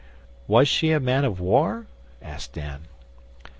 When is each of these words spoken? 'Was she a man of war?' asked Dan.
'Was 0.47 0.67
she 0.67 0.89
a 0.91 0.99
man 0.99 1.23
of 1.25 1.39
war?' 1.39 1.85
asked 2.23 2.53
Dan. 2.53 2.87